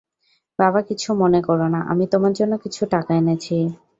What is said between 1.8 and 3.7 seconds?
আমি তোমার জন্য কিছু টাকা এনেছি।